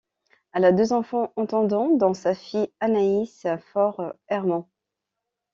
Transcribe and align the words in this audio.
Elle 0.53 0.65
a 0.65 0.71
deux 0.71 0.93
enfants 0.93 1.31
entendants 1.35 1.95
dont 1.95 2.15
sa 2.15 2.33
fille 2.33 2.73
Anais 2.79 3.25
Faure-Herman. 3.71 4.63